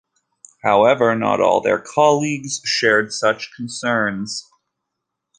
[0.63, 4.49] However, not all their colleagues shared such concerns.